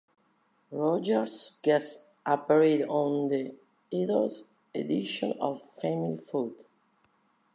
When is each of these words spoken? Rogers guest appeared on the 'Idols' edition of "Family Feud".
Rogers 0.71 1.59
guest 1.61 2.01
appeared 2.25 2.89
on 2.89 3.29
the 3.29 3.53
'Idols' 3.93 4.45
edition 4.73 5.33
of 5.39 5.61
"Family 5.79 6.17
Feud". 6.17 6.65